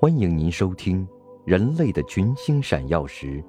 [0.00, 1.06] 欢迎您收听
[1.46, 3.42] 《人类的群星闪耀时》，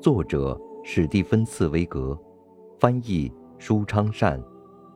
[0.00, 2.16] 作者史蒂芬·茨威格，
[2.78, 4.40] 翻译舒昌善，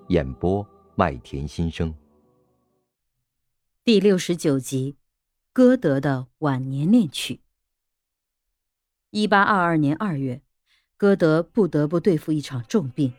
[0.09, 1.93] 演播麦田心声。
[3.83, 4.97] 第六十九集，
[5.52, 7.40] 歌德的晚年恋曲。
[9.11, 10.43] 一八二二年二月，
[10.98, 13.12] 歌德不得不对付一场重病，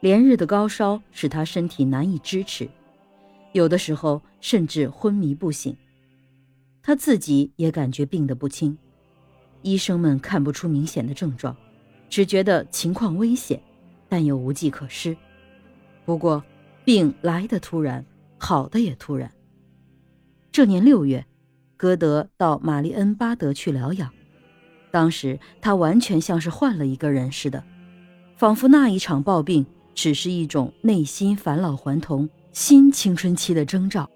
[0.00, 2.70] 连日的高烧使他身体难以支持，
[3.52, 5.76] 有的时候甚至昏迷不醒。
[6.86, 8.78] 他自己也感觉病得不轻，
[9.62, 11.56] 医生们看不出明显的症状，
[12.08, 13.60] 只觉得情况危险，
[14.08, 15.16] 但又无计可施。
[16.04, 16.44] 不过，
[16.84, 18.06] 病来的突然，
[18.38, 19.28] 好的也突然。
[20.52, 21.26] 这年六月，
[21.76, 24.08] 歌德到玛丽恩巴德去疗养，
[24.92, 27.64] 当时他完全像是换了一个人似的，
[28.36, 34.08] 仿佛那一场暴病只是一种内心返老还童、新青春期的征兆。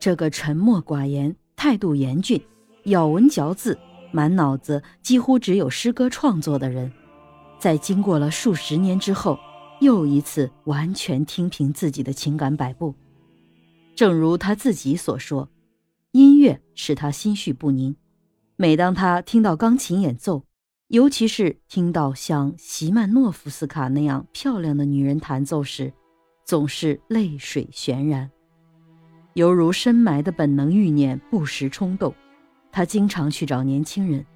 [0.00, 1.36] 这个沉默寡言。
[1.58, 2.40] 态度严峻，
[2.84, 3.76] 咬文嚼字，
[4.12, 6.92] 满脑子几乎只有诗歌创作的人，
[7.58, 9.36] 在经过了数十年之后，
[9.80, 12.94] 又一次完全听凭自己的情感摆布。
[13.96, 15.50] 正如他自己所说，
[16.12, 17.96] 音乐使他心绪不宁。
[18.54, 20.44] 每当他听到钢琴演奏，
[20.86, 25.92] 尤其是听到像席曼诺夫斯卡那样漂亮的女人弹奏时，
[26.46, 28.30] 总是泪水潸然。
[29.38, 32.12] 犹如深埋的本能欲念不时冲动，
[32.72, 34.26] 他经常去找年轻人，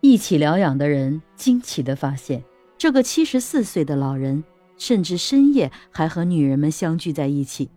[0.00, 2.42] 一起疗养的人惊奇地发现，
[2.78, 4.42] 这个七十四岁的老人
[4.78, 7.68] 甚至深夜还和女人们相聚在一起。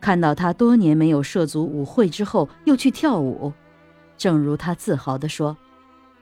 [0.00, 3.52] 看到他多年没有涉足舞会之后又去跳舞，
[4.16, 5.54] 正如他自豪地说，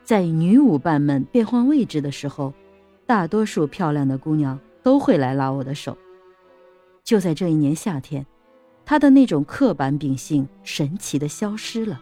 [0.03, 2.53] 在女舞伴们变换位置的时候，
[3.07, 5.97] 大多数漂亮的姑娘都会来拉我的手。
[7.05, 8.27] 就在这一年夏天。
[8.89, 12.01] 他的那种刻板秉性神奇的消失了，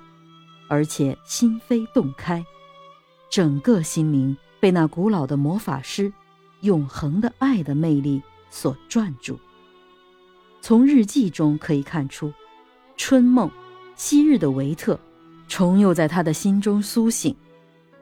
[0.69, 2.45] 而且心扉洞开，
[3.31, 6.13] 整个心灵被那古老的魔法师
[6.61, 9.41] 永恒的爱的魅力所转住。
[10.61, 12.31] 从日记中可以看出，
[12.99, 13.51] 春梦、
[13.97, 15.01] 昔日的维特，
[15.49, 17.35] 重又在他的心中苏醒，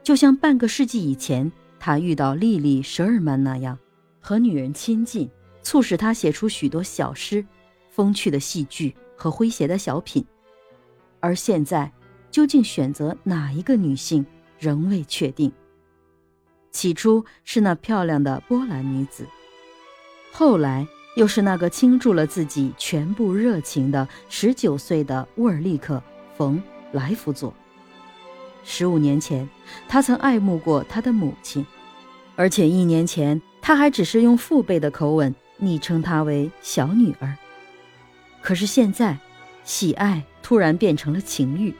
[0.02, 3.78] 就像半个世纪以前他遇到莉莉·舍尔曼那样，
[4.20, 5.30] 和女人亲近，
[5.62, 7.44] 促使他写出许多小诗。
[7.92, 10.24] 风趣的戏剧和诙谐的小品，
[11.20, 11.92] 而现在
[12.30, 14.24] 究竟选择哪一个女性
[14.58, 15.52] 仍未确定。
[16.70, 19.26] 起初是那漂亮的波兰女子，
[20.32, 25.96] 后来又是那个倾注了自己全部热情的十九岁的沃尔利克·
[26.34, 26.56] 冯·
[26.92, 27.52] 莱弗佐。
[28.64, 29.46] 十五年前，
[29.86, 31.66] 他曾爱慕过他的母亲，
[32.36, 37.36] 而且一年前他还只是用父辈的口吻昵称她为“小女儿”。
[38.42, 39.16] 可是现在，
[39.64, 41.72] 喜爱突然变成了情欲，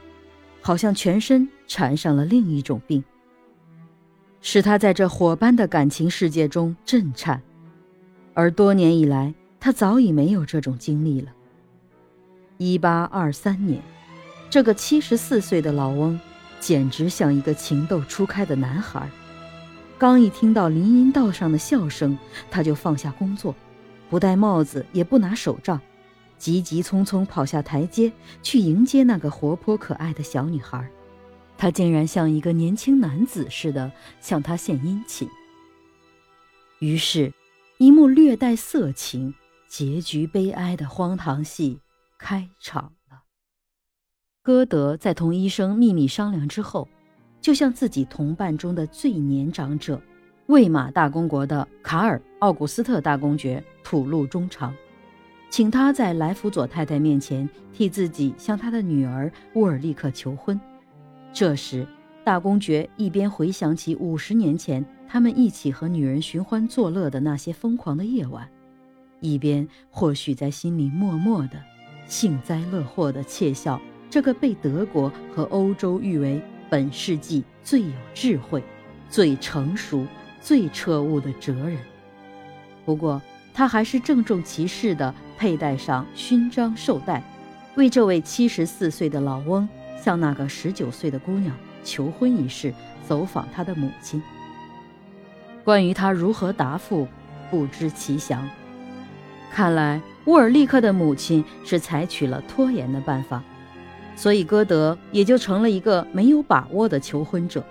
[0.61, 3.03] 好像全身缠上了另一种病，
[4.41, 7.41] 使他在这火般的感情世界中震颤。
[8.33, 11.31] 而多年以来，他早已没有这种经历了。
[12.57, 13.81] 一八二三年，
[14.49, 16.17] 这个七十四岁的老翁，
[16.61, 19.09] 简直像一个情窦初开的男孩。
[19.97, 22.17] 刚一听到林荫道上的笑声，
[22.49, 23.53] 他就放下工作，
[24.09, 25.79] 不戴帽子，也不拿手杖。
[26.43, 28.11] 急急匆匆跑下台阶
[28.41, 30.85] 去迎接那个活泼可爱的小女孩，
[31.57, 33.89] 他竟然像一个年轻男子似的
[34.19, 35.25] 向她献殷勤。
[36.79, 37.33] 于是，
[37.77, 39.33] 一幕略带色情、
[39.69, 41.79] 结局悲哀的荒唐戏
[42.19, 43.21] 开场了。
[44.41, 46.89] 歌德在同医生秘密商量之后，
[47.39, 50.01] 就向自己同伴中的最年长者——
[50.47, 54.75] 魏玛大公国的卡尔·奥古斯特大公爵吐露衷肠。
[55.53, 60.59] 请他在莱弗佐太太面前替自己向他的女儿沃尔利克求婚。
[61.31, 61.85] 这时，
[62.23, 68.49] 大公爵一边回想起五十年前他们一起和女人寻欢作乐的那些疯狂的夜晚，
[69.19, 71.61] 一边或许在心里默默的
[72.07, 78.63] 幸灾乐祸地窃笑这个被德国和欧洲誉为本世纪最有智慧、
[79.07, 80.07] 最成熟、
[80.41, 81.77] 最彻悟的哲人。
[82.85, 83.21] 不过，
[83.53, 85.13] 他还是郑重其事的
[85.43, 87.21] 佩戴上勋章绶带，
[87.75, 89.67] 为这位七十四岁的老翁
[90.01, 91.53] 向那个十九岁的姑娘
[91.83, 92.73] 求婚一事
[93.05, 94.23] 走访他的母亲。
[95.61, 97.05] 关于他如何答复，
[97.51, 98.49] 不知其详。
[99.51, 103.43] 看来沃尔利克的母亲是采取了拖延的办法，
[104.15, 107.61] 所以歌德也就成了一个没有把握的求婚者。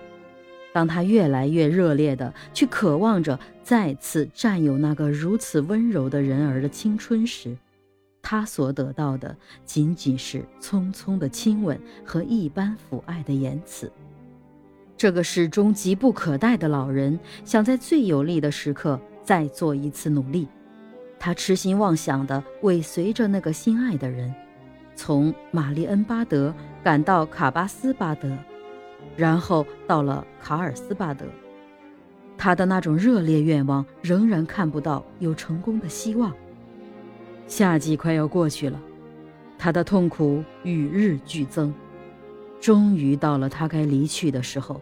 [0.73, 7.57] 当他越来越热烈地去渴望着再次占有那个如此温柔的人儿的青春时，
[8.23, 13.93] 他所得到的仅仅是匆匆的亲吻和一般抚爱的言辞。
[14.97, 20.47] 这个始终急不可待的老人想在最有利的时刻再做一次努力。
[21.19, 24.33] 他痴心妄想地尾随着那个心爱的人，
[24.95, 28.37] 从玛丽恩巴德赶到卡巴斯巴德，
[29.17, 31.26] 然后到了卡尔斯巴德。
[32.38, 36.35] 他的那种热烈愿望仍然看不到有成功的希望。
[37.47, 38.81] 夏季快要过去了，
[39.59, 41.73] 他的痛苦与日俱增。
[42.61, 44.81] 终于到了他该离去的时候，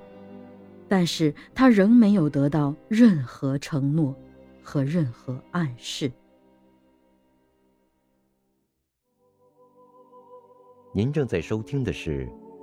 [0.89, 4.15] 但是他仍没有得到任何承诺
[4.63, 6.13] 和任何暗示。
[10.93, 12.27] 您正在收听的是《